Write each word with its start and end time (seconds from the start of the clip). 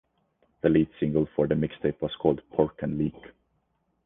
The 0.61 0.69
lead 0.69 0.89
single 0.99 1.27
for 1.35 1.45
the 1.45 1.53
mixtape 1.53 2.01
was 2.01 2.11
titled 2.13 2.41
"Pork 2.49 2.81
and 2.81 2.97
Leek". 2.97 3.13